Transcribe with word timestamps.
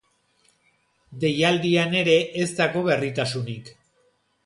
Deialdian 1.25 1.95
ere 2.01 2.17
ez 2.47 2.51
dago 2.63 2.85
berritasunik. 2.91 3.75